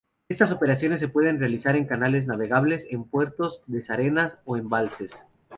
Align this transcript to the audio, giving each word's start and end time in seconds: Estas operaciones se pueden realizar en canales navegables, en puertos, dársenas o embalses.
Estas 0.29 0.49
operaciones 0.49 0.99
se 0.99 1.09
pueden 1.09 1.37
realizar 1.39 1.75
en 1.75 1.85
canales 1.85 2.25
navegables, 2.25 2.87
en 2.89 3.03
puertos, 3.03 3.61
dársenas 3.67 4.39
o 4.45 4.57
embalses. 4.57 5.21